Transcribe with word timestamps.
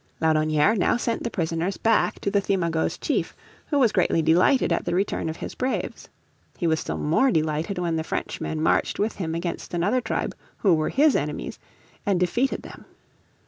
Laudonnière 0.19 0.75
now 0.75 0.97
sent 0.97 1.21
the 1.21 1.29
prisoners 1.29 1.77
back 1.77 2.19
to 2.19 2.31
the 2.31 2.41
Thimagoes' 2.41 2.97
chief, 2.99 3.35
who 3.67 3.77
was 3.77 3.91
greatly 3.91 4.23
delighted 4.23 4.73
at 4.73 4.83
the 4.83 4.95
return 4.95 5.29
of 5.29 5.35
his 5.37 5.53
braves. 5.53 6.09
He 6.57 6.65
was 6.65 6.79
still 6.79 6.97
more 6.97 7.29
delighted 7.29 7.77
when 7.77 7.97
the 7.97 8.03
Frenchmen 8.03 8.63
marched 8.63 8.97
with 8.97 9.17
him 9.17 9.35
against 9.35 9.75
another 9.75 10.01
tribe 10.01 10.33
who 10.57 10.73
were 10.73 10.89
his 10.89 11.15
enemies, 11.15 11.59
and 12.03 12.19
defeated 12.19 12.63
them. 12.63 12.85